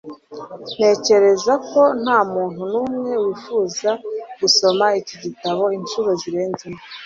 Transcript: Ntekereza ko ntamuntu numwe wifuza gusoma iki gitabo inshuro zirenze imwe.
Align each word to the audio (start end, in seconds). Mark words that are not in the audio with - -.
Ntekereza 0.75 1.53
ko 1.69 1.81
ntamuntu 2.03 2.61
numwe 2.71 3.11
wifuza 3.25 3.91
gusoma 4.39 4.85
iki 4.99 5.15
gitabo 5.23 5.63
inshuro 5.77 6.09
zirenze 6.21 6.61
imwe. 6.69 6.81